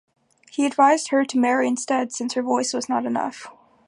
[0.49, 3.45] He advised her to marry instead, since her voice was not enough.